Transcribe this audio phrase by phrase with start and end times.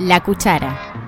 [0.00, 0.99] La Cuchara.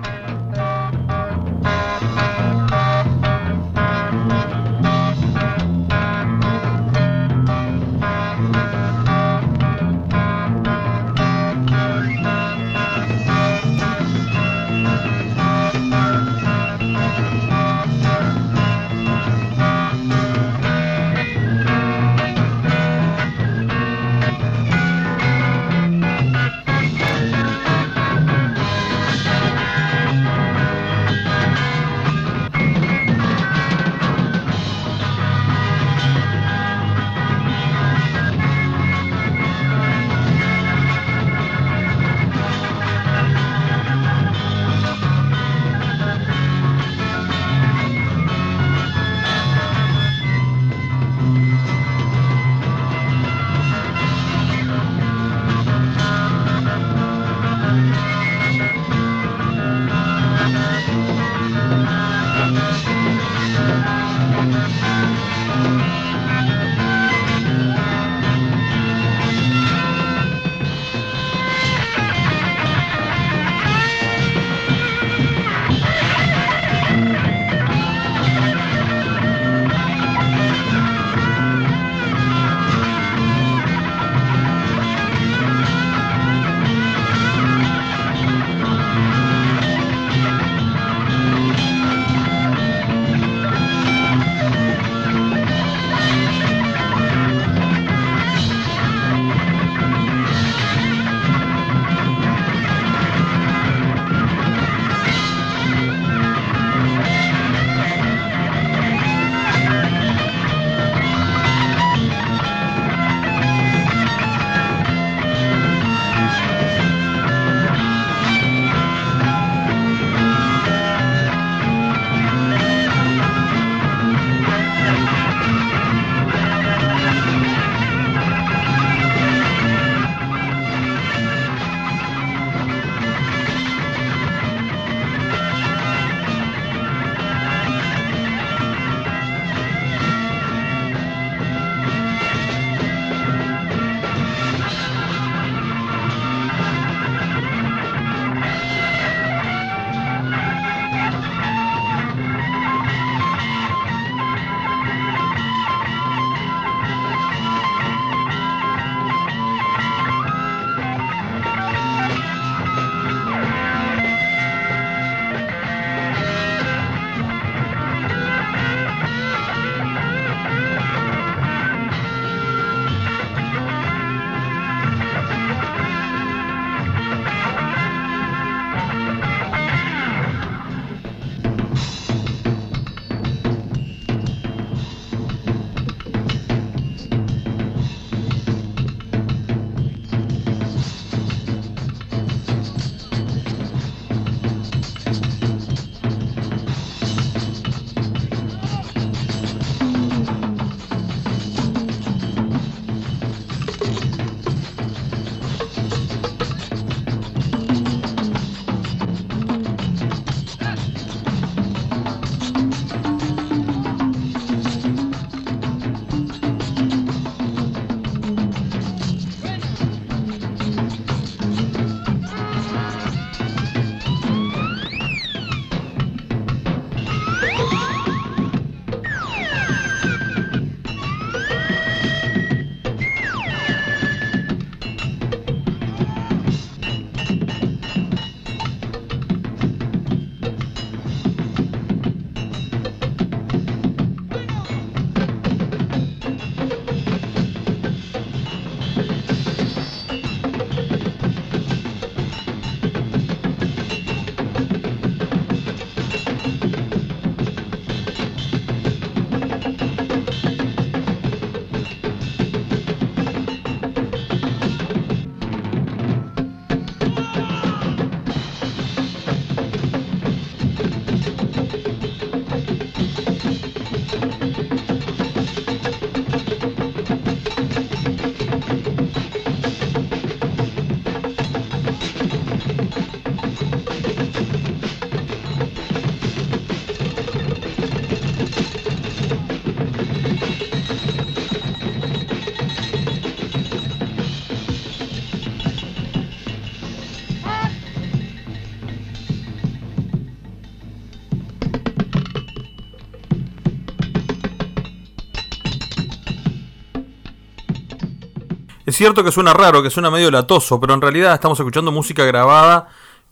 [309.03, 312.87] Cierto que suena raro, que suena medio latoso, pero en realidad estamos escuchando música grabada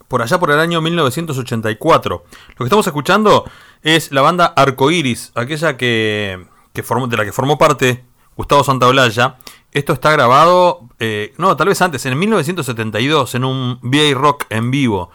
[0.09, 2.25] por allá por el año 1984.
[2.49, 3.45] Lo que estamos escuchando
[3.81, 6.45] es la banda Arcoiris, aquella que,
[6.83, 8.05] formó, de la que formó parte
[8.37, 9.37] Gustavo Santaolalla.
[9.71, 14.73] Esto está grabado, eh, no, tal vez antes, en 1972, en un VA Rock en
[14.73, 15.13] vivo.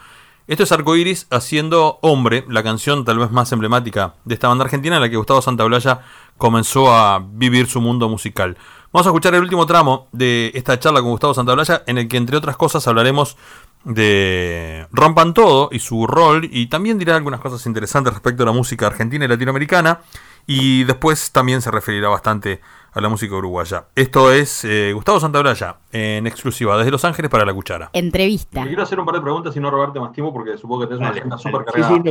[0.48, 4.98] Esto es Arcoiris haciendo Hombre, la canción tal vez más emblemática de esta banda argentina
[4.98, 6.02] en la que Gustavo Santaolalla
[6.38, 8.56] comenzó a vivir su mundo musical.
[8.94, 12.18] Vamos a escuchar el último tramo de esta charla con Gustavo Santaolalla, en el que
[12.18, 13.38] entre otras cosas hablaremos
[13.86, 18.52] de Rompan Todo y su rol, y también dirá algunas cosas interesantes respecto a la
[18.52, 20.02] música argentina y latinoamericana,
[20.46, 23.88] y después también se referirá bastante a la música uruguaya.
[23.96, 27.90] Esto es eh, Gustavo Santaolalla en exclusiva desde Los Ángeles para La Cuchara.
[27.94, 28.64] Entrevista.
[28.64, 31.00] quiero hacer un par de preguntas y no robarte más tiempo porque supongo que tenés
[31.02, 32.04] una agenda súper cargada.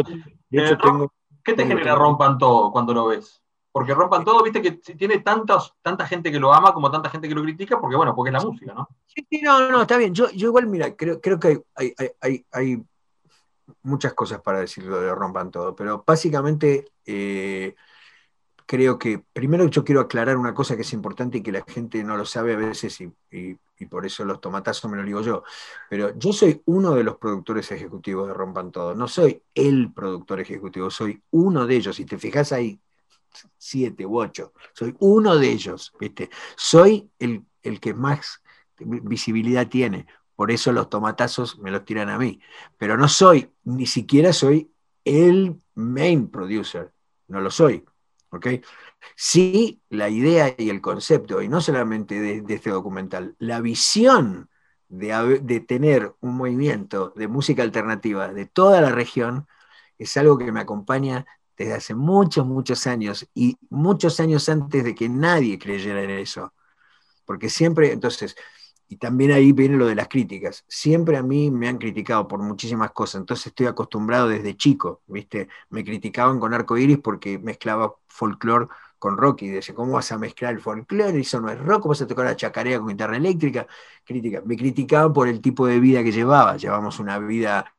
[0.50, 0.76] Eh,
[1.42, 3.40] ¿Qué te genera Rompan Todo cuando lo ves?
[3.72, 7.28] Porque rompan todo, viste que tiene tantos, tanta gente que lo ama como tanta gente
[7.28, 8.88] que lo critica, porque bueno, porque es la música, ¿no?
[9.04, 10.14] Sí, sí, no, no, está bien.
[10.14, 12.82] Yo, yo igual, mira, creo, creo que hay, hay, hay,
[13.82, 17.74] muchas cosas para decirlo de rompan todo, pero básicamente eh,
[18.66, 22.02] creo que primero yo quiero aclarar una cosa que es importante y que la gente
[22.02, 23.12] no lo sabe a veces y,
[23.90, 25.44] por eso los tomatazos me lo digo yo.
[25.90, 30.40] Pero yo soy uno de los productores ejecutivos de Rompan Todo, no soy el productor
[30.40, 31.96] ejecutivo, soy uno de ellos.
[31.96, 32.80] Si te fijas ahí,
[33.58, 34.54] siete u ocho.
[34.72, 36.30] Soy uno de ellos, ¿viste?
[36.56, 38.40] Soy el, el que más
[38.78, 40.06] visibilidad tiene.
[40.34, 42.40] Por eso los tomatazos me los tiran a mí.
[42.78, 44.70] Pero no soy, ni siquiera soy
[45.04, 46.92] el main producer.
[47.28, 47.84] No lo soy.
[48.34, 48.46] ¿Ok?
[49.16, 54.50] Sí, la idea y el concepto, y no solamente de, este documental, la visión
[54.88, 59.46] de, de, tener un movimiento de música alternativa de toda la región
[59.98, 61.26] es algo que me acompaña
[61.56, 66.52] desde hace muchos, muchos años y muchos años antes de que nadie creyera en eso.
[67.24, 68.36] Porque siempre, entonces,
[68.94, 70.64] y también ahí viene lo de las críticas.
[70.68, 75.48] Siempre a mí me han criticado por muchísimas cosas, entonces estoy acostumbrado desde chico, ¿viste?
[75.70, 78.68] Me criticaban con arco iris porque mezclaba folclore
[79.00, 81.18] con rock y decía, ¿cómo vas a mezclar el folclore?
[81.18, 83.66] Eso no es rock, ¿cómo vas a tocar la chacarea con guitarra eléctrica?
[84.04, 84.42] Crítica.
[84.44, 86.56] Me criticaban por el tipo de vida que llevaba.
[86.56, 87.74] Llevamos una vida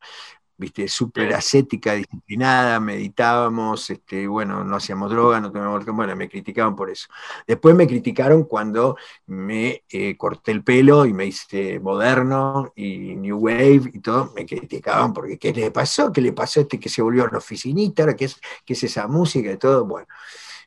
[0.57, 6.75] viste, súper ascética, disciplinada, meditábamos, este, bueno, no hacíamos droga, no tomábamos bueno, me criticaban
[6.75, 7.07] por eso.
[7.47, 8.97] Después me criticaron cuando
[9.27, 14.45] me eh, corté el pelo y me hice moderno y New Wave y todo, me
[14.45, 16.11] criticaban porque ¿qué le pasó?
[16.11, 18.15] ¿Qué le pasó a este que se volvió una oficinita?
[18.15, 19.85] ¿Qué es, qué es esa música y todo?
[19.85, 20.07] Bueno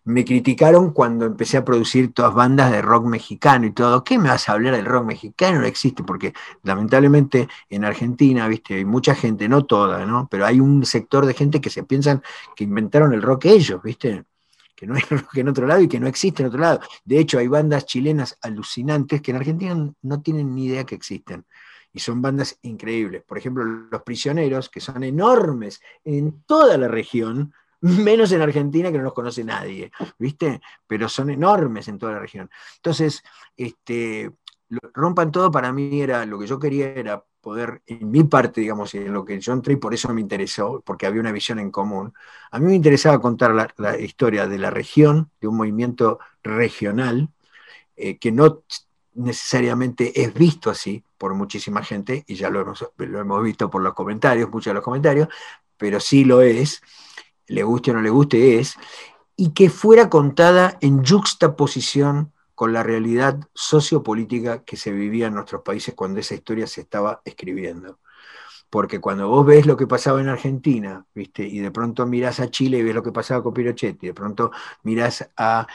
[0.09, 4.05] me criticaron cuando empecé a producir todas bandas de rock mexicano y todo.
[4.05, 5.61] ¿Qué me vas a hablar del rock mexicano?
[5.61, 6.33] No existe, porque
[6.63, 10.27] lamentablemente en Argentina, viste, hay mucha gente, no toda, ¿no?
[10.31, 12.23] Pero hay un sector de gente que se piensan
[12.57, 14.25] que inventaron el rock ellos, viste
[14.75, 16.81] que no hay rock en otro lado y que no existe en otro lado.
[17.05, 21.45] De hecho, hay bandas chilenas alucinantes que en Argentina no tienen ni idea que existen.
[21.93, 23.25] Y son bandas increíbles.
[23.25, 28.99] Por ejemplo, Los Prisioneros, que son enormes en toda la región, menos en Argentina que
[28.99, 30.61] no los conoce nadie, ¿viste?
[30.87, 32.51] Pero son enormes en toda la región.
[32.77, 33.23] Entonces,
[33.57, 34.33] este,
[34.95, 38.95] rompan todo para mí era, lo que yo quería era poder, en mi parte, digamos,
[38.95, 41.71] en lo que yo entré y por eso me interesó, porque había una visión en
[41.71, 42.13] común,
[42.51, 47.31] a mí me interesaba contar la, historia de la región, de un movimiento regional,
[47.97, 48.63] eh, que no
[49.15, 53.83] necesariamente es visto así por muchísima gente, y ya lo hemos, lo hemos visto por
[53.83, 55.29] los comentarios, muchos de los comentarios,
[55.77, 56.83] pero sí lo es,
[57.49, 58.75] le guste o no le guste, es,
[59.37, 65.63] y que fuera contada en juxtaposición con la realidad sociopolítica que se vivía en nuestros
[65.63, 67.99] países cuando esa historia se estaba escribiendo.
[68.71, 71.47] Porque cuando vos ves lo que pasaba en Argentina, ¿viste?
[71.47, 74.15] y de pronto mirás a Chile y ves lo que pasaba con Pinochet, y de
[74.15, 74.51] pronto
[74.83, 75.67] mirás a,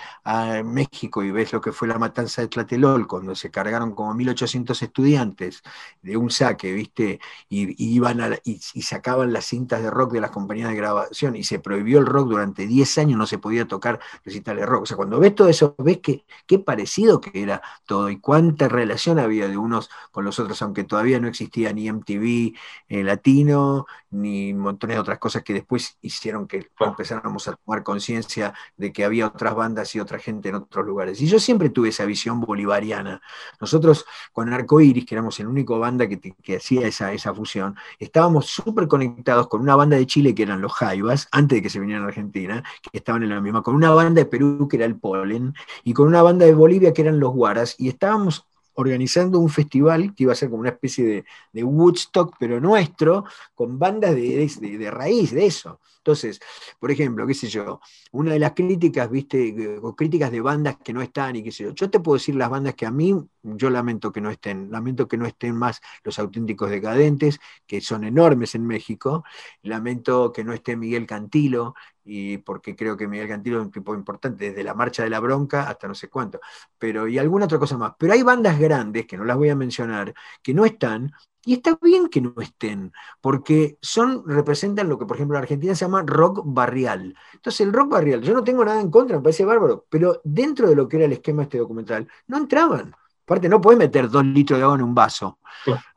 [0.64, 4.82] México y ves lo que fue la matanza de Tlatelol, cuando se cargaron como 1.800
[4.82, 5.62] estudiantes
[6.02, 7.20] de un saque, ¿viste?
[7.50, 11.60] Y, iban y, sacaban las cintas de rock de las compañías de grabación, y se
[11.60, 14.84] prohibió el rock durante 10 años, no se podía tocar recitales rock.
[14.84, 18.68] O sea, cuando ves todo eso, ves que qué parecido que era todo, y cuánta
[18.68, 22.54] relación había de unos con los otros, aunque todavía no existía ni MTV,
[22.94, 28.54] eh, latino, ni montones de otras cosas que después hicieron que empezáramos a tomar conciencia
[28.78, 31.20] de que había otras bandas y otra gente en otros lugares.
[31.20, 33.20] Y yo siempre tuve esa visión bolivariana.
[33.60, 38.88] Nosotros con Arcoiris, que éramos el único banda que, hacía esa, esa fusión, estábamos súper
[38.88, 42.04] conectados con una banda de Chile que eran los Jaivas, antes de que se vinieran
[42.04, 45.00] a Argentina, que estaban en la misma, con una banda de Perú que era el
[45.00, 49.50] Polen, y con una banda de Bolivia que eran los Guaras, y estábamos organizando un
[49.50, 54.90] festival que iba a ser como una especie de, Woodstock, pero nuestro, con bandas de,
[54.92, 55.80] raíz de eso.
[56.04, 56.42] Entonces,
[56.80, 57.80] por ejemplo, qué sé yo,
[58.12, 61.70] una de las críticas, viste, críticas de bandas que no están y qué sé yo,
[61.74, 65.08] yo te puedo decir las bandas que a mí yo lamento que no estén, lamento
[65.08, 69.24] que no estén más los auténticos decadentes, que son enormes en México,
[69.62, 73.96] lamento que no esté Miguel Cantilo, y porque creo que Miguel Cantilo es un tipo
[73.96, 76.40] importante, desde la marcha de la bronca hasta no sé cuánto,
[76.78, 77.94] pero y alguna otra cosa más.
[77.98, 81.12] Pero hay bandas grandes, que no las voy a mencionar, que no están,
[81.46, 85.76] y está bien que no estén, porque son, representan lo que, por ejemplo, en Argentina
[85.76, 87.16] se llama rock barrial.
[87.34, 90.70] Entonces, el rock barrial, yo no tengo nada en contra, me parece bárbaro, pero dentro
[90.70, 92.96] de lo que era el esquema este documental, no entraban.
[93.26, 95.40] Aparte, no puedes meter dos litros de agua en un vaso.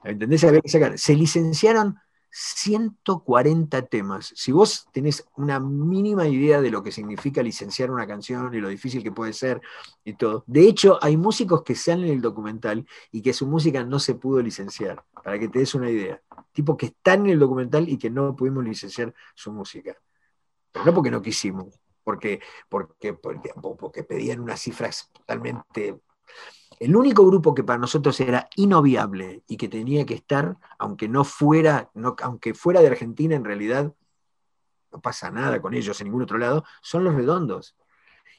[0.05, 0.47] ¿Entendés?
[0.97, 1.99] Se licenciaron
[2.39, 4.31] 140 temas.
[4.37, 8.69] Si vos tenés una mínima idea de lo que significa licenciar una canción y lo
[8.69, 9.63] difícil que puede ser
[10.05, 10.45] y todo.
[10.47, 14.17] De hecho, hay músicos que salen en el documental y que su música no se
[14.17, 16.21] pudo licenciar, para que te des una idea.
[16.53, 19.97] Tipo que están en el documental y que no pudimos licenciar su música.
[20.73, 26.01] Pero no porque no quisimos, porque, porque, porque, porque pedían unas cifras totalmente
[26.79, 31.25] el único grupo que para nosotros era inobviable y que tenía que estar, aunque no
[31.25, 31.91] fuera,
[32.23, 33.95] aunque fuera de Argentina, en realidad
[34.93, 37.77] no pasa nada con ellos en ningún otro lado, son los redondos.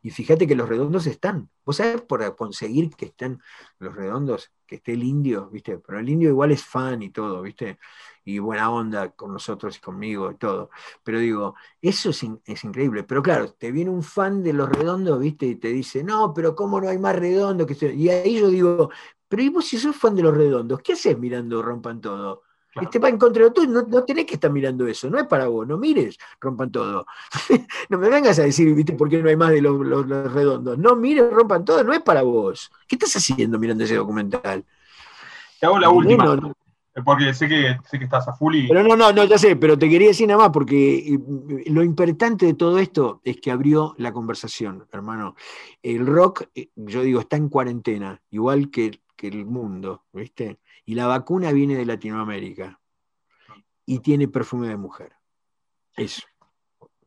[0.01, 1.49] Y fíjate que los redondos están.
[1.65, 3.41] ¿Vos sabés por conseguir que estén
[3.79, 5.79] los redondos, que esté el indio, viste?
[5.79, 7.79] Pero el indio igual es fan y todo, viste?
[8.25, 10.69] Y buena onda con nosotros y conmigo y todo.
[11.03, 13.03] Pero digo, eso es, es increíble.
[13.03, 16.55] Pero claro, te viene un fan de los redondos, viste, y te dice, no, pero
[16.55, 17.67] ¿cómo no hay más redondos?
[17.67, 18.89] Que y ahí yo digo,
[19.27, 20.81] pero ¿y vos si sos fan de los redondos?
[20.81, 22.43] ¿Qué haces mirando Rompan Todo?
[22.81, 25.25] Este va en contra de tú, no, no, tenés que estar mirando eso, no es
[25.27, 27.05] para vos, no mires, rompan todo.
[27.89, 29.77] no me vengas a decir, viste, por qué no hay más de los,
[30.33, 30.77] redondos.
[30.77, 32.71] No mires, rompan todo, no es para vos.
[32.87, 34.65] ¿Qué estás haciendo mirando ese documental?
[35.59, 36.39] Te hago la última.
[37.03, 38.67] porque sé que, sé que estás a full y...
[38.67, 41.19] Pero no, no, no, ya sé, pero te quería decir nada más, porque eh,
[41.67, 45.35] lo importante de todo esto es que abrió la conversación, hermano.
[45.81, 50.59] El rock, eh, yo digo, está en cuarentena, igual que, que el mundo, ¿viste?
[50.87, 52.79] Y la vacuna viene de Latinoamérica
[53.85, 55.11] y tiene perfume de mujer.
[55.97, 56.21] Eso.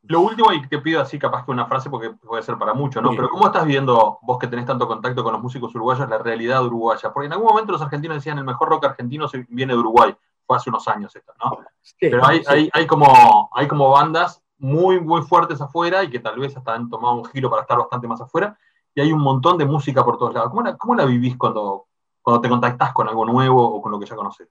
[0.02, 3.00] Lo último, y te pido así capaz que una frase porque puede ser para mucho,
[3.00, 3.10] ¿no?
[3.16, 6.62] Pero ¿cómo estás viendo, vos que tenés tanto contacto con los músicos uruguayos, la realidad
[6.62, 7.10] uruguaya?
[7.10, 10.14] Porque en algún momento los argentinos decían el mejor rock argentino viene de Uruguay.
[10.46, 11.56] Fue hace unos años esto, ¿no?
[11.98, 12.42] Pero hay,
[12.74, 16.90] hay, como, hay como bandas muy, muy fuertes afuera y que tal vez hasta han
[16.90, 18.58] tomado un giro para estar bastante más afuera.
[18.94, 20.50] Y hay un montón de música por todos lados.
[20.50, 21.86] ¿Cómo la, cómo la vivís cuando,
[22.22, 24.48] cuando te contactas con algo nuevo o con lo que ya conoces?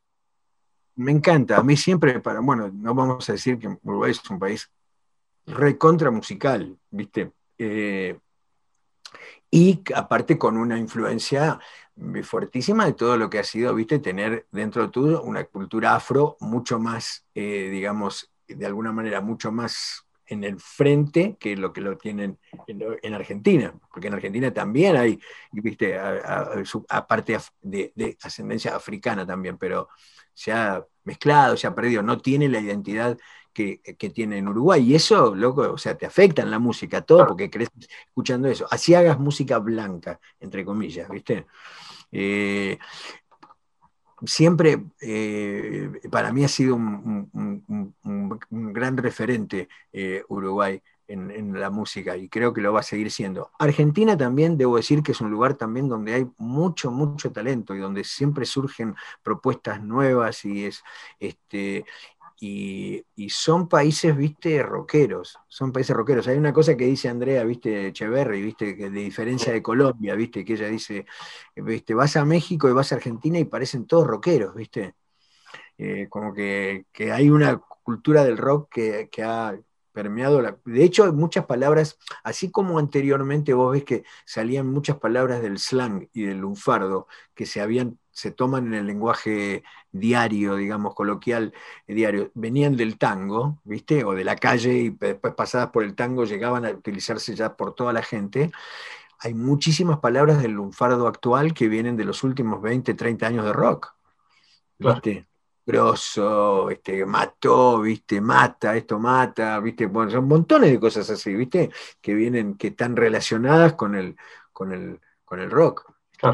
[0.95, 4.69] Me encanta, a mí siempre, bueno, no vamos a decir que Uruguay es un país
[5.45, 7.31] recontra musical, ¿viste?
[7.57, 8.19] Eh,
[9.51, 11.59] y aparte con una influencia
[12.23, 13.99] fuertísima de todo lo que ha sido, ¿viste?
[13.99, 19.51] Tener dentro de todo una cultura afro mucho más, eh, digamos, de alguna manera, mucho
[19.51, 24.95] más en el frente que lo que lo tienen en, Argentina, porque en Argentina también
[24.95, 25.19] hay,
[25.51, 26.00] viste,
[26.88, 29.89] aparte de, ascendencia africana también, pero
[30.33, 33.17] se ha mezclado, se ha perdido, no tiene la identidad
[33.53, 34.81] que, tiene en Uruguay.
[34.83, 37.69] Y eso, loco, o sea, te afecta en la música, todo, porque crees
[38.07, 38.67] escuchando eso.
[38.71, 41.45] Así hagas música blanca, entre comillas, ¿viste?
[42.12, 42.77] Eh,
[44.25, 47.93] siempre eh, para mí ha sido un,
[48.51, 53.51] gran referente eh, Uruguay en, la música y creo que lo va a seguir siendo.
[53.57, 57.79] Argentina también, debo decir que es un lugar también donde hay mucho, mucho talento y
[57.79, 60.83] donde siempre surgen propuestas nuevas y es,
[61.19, 61.85] este,
[62.41, 66.27] y, son países, viste, rockeros, son países rockeros.
[66.27, 70.46] Hay una cosa que dice Andrea, viste, Echeverry, viste, que de diferencia de Colombia, viste,
[70.46, 71.05] que ella dice,
[71.55, 74.96] viste, vas a México y vas a Argentina y parecen todos rockeros, viste.
[75.77, 79.58] Eh, como que, hay una cultura del rock que, que ha
[79.91, 80.58] permeado la...
[80.65, 86.10] De hecho, muchas palabras, así como anteriormente vos ves que salían muchas palabras del slang
[86.13, 91.53] y del lunfardo que se habían se toman en el lenguaje diario, digamos, coloquial,
[91.88, 94.03] eh, diario, venían del tango, ¿viste?
[94.03, 97.75] O de la calle y después pasadas por el tango llegaban a utilizarse ya por
[97.75, 98.51] toda la gente.
[99.19, 103.53] Hay muchísimas palabras del lunfardo actual que vienen de los últimos 20, 30 años de
[103.53, 103.93] rock.
[104.77, 105.25] ¿Viste?
[105.69, 108.19] Grosso, este, mató, ¿viste?
[108.19, 109.85] Mata, esto mata, ¿viste?
[109.85, 111.69] Bueno, son montones de cosas así, ¿viste?
[112.01, 114.15] Que vienen, que están relacionadas con el,
[114.51, 115.85] con el, con el rock.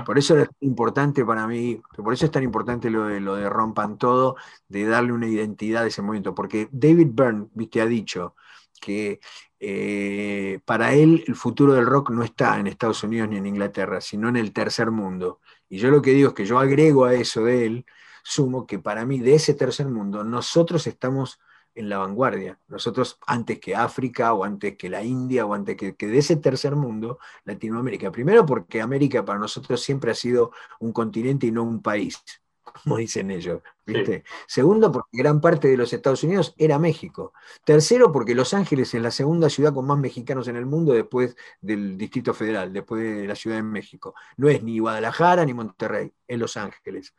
[0.05, 3.49] Por eso es importante para mí, por eso es tan importante lo de, lo de
[3.49, 4.35] rompan todo,
[4.67, 8.35] de darle una identidad a ese movimiento, porque David Byrne, viste, ha dicho
[8.81, 9.19] que
[9.59, 13.99] eh, para él el futuro del rock no está en Estados Unidos ni en Inglaterra,
[13.99, 15.41] sino en el tercer mundo.
[15.69, 17.85] Y yo lo que digo es que yo agrego a eso de él,
[18.25, 21.39] sumo que para mí de ese tercer mundo nosotros estamos
[21.75, 22.59] en la vanguardia.
[22.67, 26.75] Nosotros, antes que África o antes que la India o antes que, de ese tercer
[26.75, 28.11] mundo, Latinoamérica.
[28.11, 32.23] Primero porque América para nosotros siempre ha sido un continente y no un país,
[32.63, 33.61] como dicen ellos.
[34.47, 37.33] Segundo, porque gran parte de los Estados Unidos era México.
[37.63, 41.35] Tercero, porque Los Ángeles es la segunda ciudad con más mexicanos en el mundo después
[41.61, 44.15] del Distrito Federal, después de la Ciudad de México.
[44.37, 47.13] No es ni Guadalajara ni Monterrey, es Los Ángeles.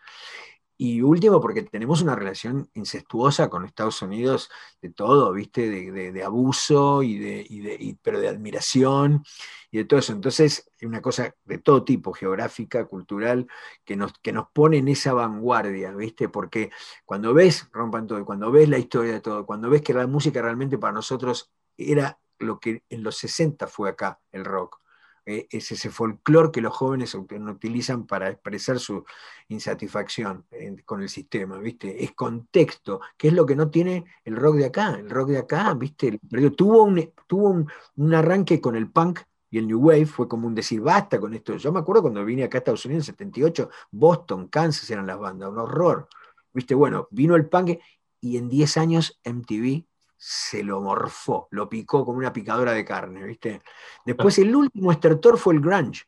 [0.78, 4.50] Y último, porque tenemos una relación incestuosa con Estados Unidos
[4.82, 5.70] de todo, ¿viste?
[5.70, 9.24] De, abuso, y de, pero de admiración
[9.70, 10.12] y de todo eso.
[10.12, 13.46] Entonces, es una cosa de todo tipo, geográfica, cultural,
[13.84, 16.28] que nos, que nos pone en esa vanguardia, ¿viste?
[16.28, 16.70] Porque
[17.06, 20.42] cuando ves, rompan todo, cuando ves la historia de todo, cuando ves que la música
[20.42, 24.78] realmente para nosotros era lo que en los 60 fue acá, el rock
[25.26, 29.04] eh, es ese folclore que los jóvenes utilizan para expresar su
[29.48, 30.46] insatisfacción
[30.84, 32.04] con el sistema, ¿viste?
[32.04, 34.94] Es contexto, que es lo que no tiene el rock de acá.
[34.94, 36.20] El rock de acá, ¿viste?
[36.56, 37.66] tuvo, un, tuvo
[37.96, 41.34] un, arranque con el punk y el New Wave fue como un decir, basta con
[41.34, 41.56] esto.
[41.56, 45.18] Yo me acuerdo cuando vine acá a Estados Unidos en 78, Boston, Kansas eran las
[45.18, 46.08] bandas, un horror.
[46.52, 46.74] ¿Viste?
[46.76, 47.78] Bueno, vino el punk
[48.20, 49.84] y en 10 años MTV
[50.16, 53.62] se lo morfó, lo picó como una picadora de carne, ¿viste?
[54.04, 56.04] Después el último estertor fue el grunge.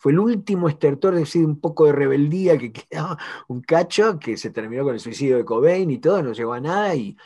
[0.00, 4.36] Fue el último estertor, es decir, un poco de rebeldía que quedaba un cacho que
[4.36, 7.16] se terminó con el suicidio de Cobain y todo, no llegó a nada y,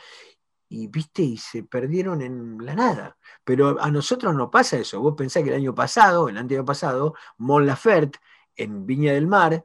[0.69, 3.17] y viste, y se perdieron en la nada.
[3.43, 4.99] Pero a nosotros no pasa eso.
[5.01, 8.17] Vos pensás que el año pasado, el año pasado, Mon Laferte,
[8.55, 9.63] en Viña del Mar,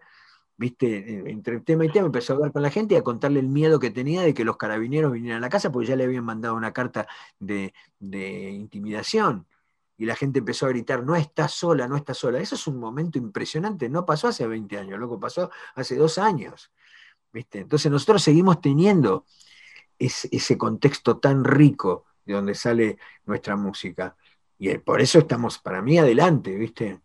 [0.58, 3.48] viste, entre tema y tema empezó a hablar con la gente y a contarle el
[3.48, 6.24] miedo que tenía de que los carabineros vinieran a la casa porque ya le habían
[6.24, 7.06] mandado una carta
[7.38, 9.46] de, intimidación.
[9.96, 12.40] Y la gente empezó a gritar, no está sola, no está sola.
[12.40, 16.70] Eso es un momento impresionante, no pasó hace 20 años, loco, pasó hace dos años.
[17.32, 17.60] ¿viste?
[17.60, 19.26] Entonces nosotros seguimos teniendo
[19.98, 24.16] ese contexto tan rico de donde sale nuestra música.
[24.58, 27.00] Y eh, por eso estamos, para mí, adelante, ¿viste?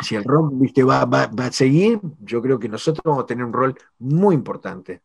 [0.00, 3.44] Y si el rock ¿viste, va, a seguir, yo creo que nosotros vamos a tener
[3.44, 5.02] un rol muy importante.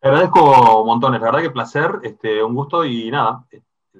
[0.00, 3.44] Te agradezco montones, la verdad que placer, este, un gusto y nada,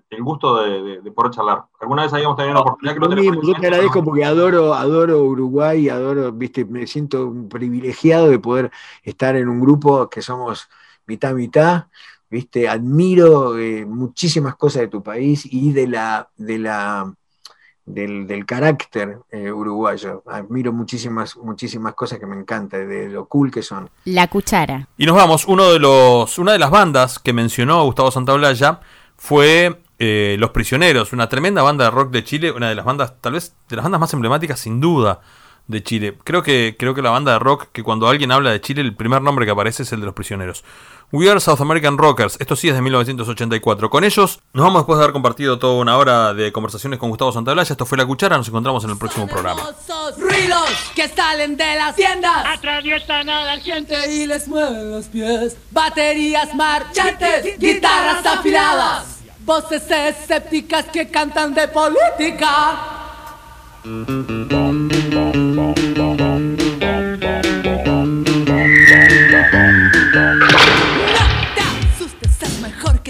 [0.08, 1.64] el gusto de, poder charlar.
[1.80, 3.46] Alguna vez habíamos tenido una oportunidad que no tenemos.
[3.46, 8.70] Yo te agradezco porque adoro, adoro Uruguay, adoro, viste, me siento privilegiado de poder
[9.02, 10.68] estar en un grupo que somos
[11.06, 11.86] mitad mitad,
[12.28, 17.12] viste, admiro eh, muchísimas cosas de tu país y de la, de la
[17.94, 20.22] del, carácter eh, uruguayo.
[20.26, 23.90] Admiro muchísimas, muchísimas cosas que me encantan, de lo cool que son.
[24.04, 24.88] La cuchara.
[24.96, 28.80] Y nos vamos, uno de los, una de las bandas que mencionó Gustavo Santaolalla
[29.16, 33.14] fue eh, Los Prisioneros, una tremenda banda de rock de Chile, una de las bandas,
[33.20, 35.20] tal vez de las bandas más emblemáticas sin duda
[35.66, 36.16] de Chile.
[36.24, 38.94] Creo que, creo que la banda de rock, que cuando alguien habla de Chile, el
[38.94, 40.64] primer nombre que aparece es el de Los Prisioneros.
[41.12, 42.36] We Are South American Rockers.
[42.38, 43.90] Esto sí es de 1984.
[43.90, 47.32] Con ellos nos vamos después de haber compartido toda una hora de conversaciones con Gustavo
[47.32, 47.72] Santaolalla.
[47.72, 48.36] Esto fue La Cuchara.
[48.36, 49.60] Nos encontramos en el próximo programa.
[50.16, 55.56] Ruidos que salen de las tiendas atraviesan a la gente y les mueven los pies.
[55.72, 62.76] Baterías marchantes, guitarras afiladas, voces escépticas que cantan de política.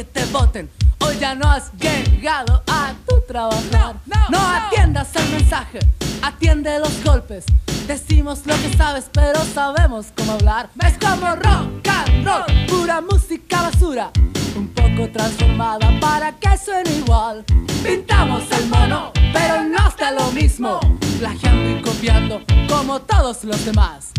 [0.04, 0.68] Te voten.
[1.00, 3.96] Hoy ya no has llegado a tu trabajar.
[4.30, 5.78] No, atiendas el mensaje,
[6.22, 7.44] atiende los golpes.
[7.86, 10.70] Decimos lo que sabes, pero sabemos cómo hablar.
[10.86, 14.10] Es como rock and roll, pura música basura.
[14.56, 17.44] Un poco transformada para que suene igual.
[17.82, 20.80] Pintamos el mono, pero no está lo mismo.
[21.18, 24.10] Plagiando y copiando como todos los demás.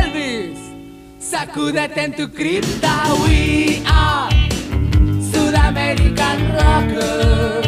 [0.00, 0.58] Elvis,
[1.18, 3.02] sacúdete en tu cripta.
[3.24, 4.23] We are
[5.66, 7.66] American Rockers.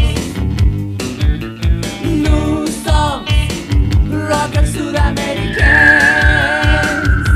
[2.04, 3.30] New songs,
[4.10, 7.28] rockers sudamericanos.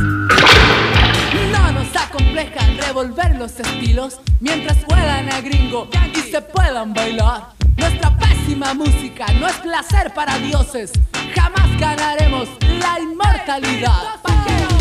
[1.50, 7.54] No nos acompleja revolver los estilos mientras juegan a gringo y se puedan bailar.
[7.76, 10.92] Nuestra pésima música no es placer para dioses.
[11.34, 14.20] Jamás ganaremos la inmortalidad.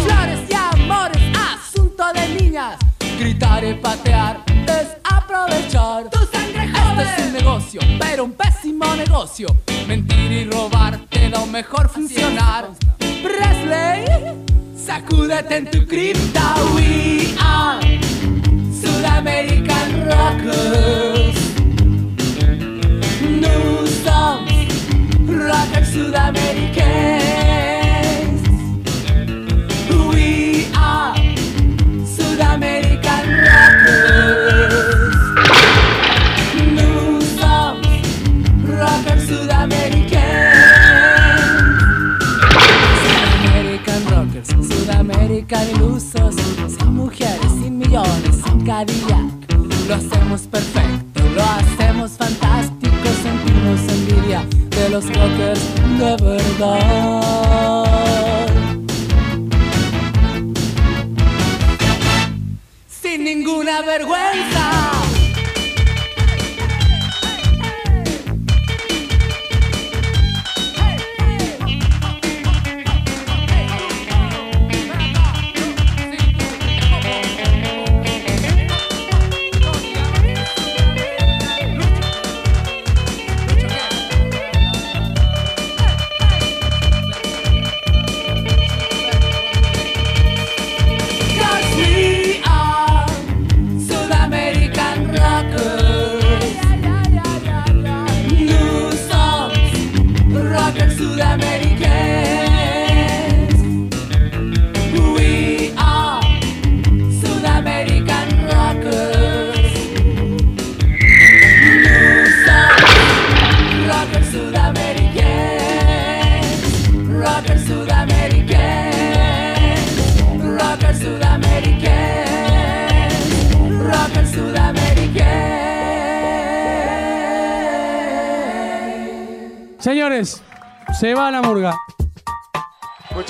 [0.04, 1.22] Flores y amores,
[1.54, 2.76] asunto de niñas.
[3.18, 4.44] Gritar y patear
[5.10, 6.10] aprovechar.
[6.10, 7.00] Tu sangre joven.
[7.00, 9.48] Este es un negocio, pero un pésimo negocio.
[9.88, 12.70] Mentir y robar te da un mejor funcionar.
[13.00, 14.06] Presley,
[14.76, 16.56] sacúdete en tu cripta.
[16.76, 18.00] We are
[18.72, 21.40] Sudamerican Rockers.
[23.22, 24.74] New songs,
[25.28, 27.49] rockers sudamericanos.
[48.70, 55.60] Lo hacemos perfecto, lo hacemos fantástico, sentimos envidia de los rockers
[55.98, 57.26] de verdad.
[62.88, 64.99] Sin ninguna vergüenza.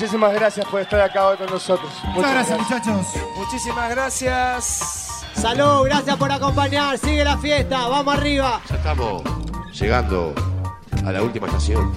[0.00, 1.92] Muchísimas gracias por estar acá hoy con nosotros.
[2.14, 3.06] Muchas, gracias, muchachos.
[3.36, 5.26] Muchísimas gracias.
[5.34, 6.96] Salud, gracias por acompañar.
[6.96, 8.62] Sigue la fiesta, vamos arriba.
[8.70, 9.22] Ya estamos
[9.78, 10.34] llegando
[11.04, 11.94] a la última estación.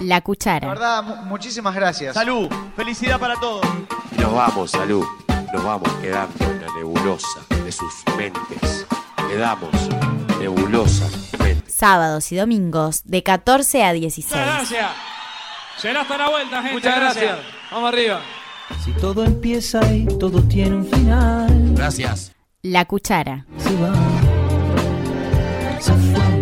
[0.00, 0.66] La cuchara.
[0.66, 2.14] La verdad, muchísimas gracias.
[2.14, 3.64] Salud, felicidad para todos.
[4.18, 5.06] Nos vamos, salud.
[5.54, 8.84] Nos vamos quedando en la nebulosa de sus mentes.
[9.28, 9.70] Quedamos
[10.40, 11.21] nebulosa.
[11.82, 14.30] Sábados y domingos de 14 a 16.
[14.30, 14.90] Muchas gracias.
[15.78, 16.74] Será hasta la vuelta, gente.
[16.74, 17.38] Muchas gracias.
[17.72, 18.20] Vamos arriba.
[18.84, 21.74] Si todo empieza y todo tiene un final.
[21.74, 22.30] Gracias.
[22.62, 23.46] La cuchara.
[23.58, 23.92] Se va.
[25.80, 26.41] Se fue.